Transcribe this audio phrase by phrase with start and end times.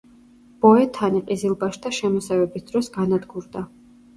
[0.63, 3.67] ბოეთანი ყიზილბაშთა შემოსევების დროს განადგურდა.